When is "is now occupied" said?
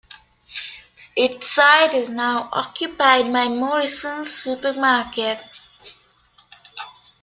1.93-3.31